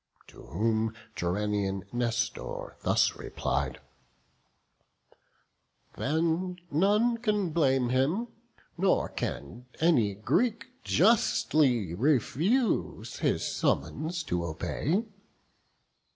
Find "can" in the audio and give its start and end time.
7.19-7.51, 9.09-9.67